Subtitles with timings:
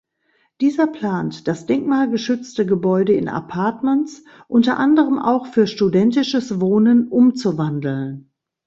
[0.61, 8.31] Dieser plant, das denkmalgeschützte Gebäude in Apartments unter anderem auch für studentisches Wohnen umzuwandeln.